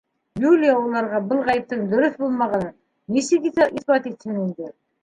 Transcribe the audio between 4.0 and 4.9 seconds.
итһен инде.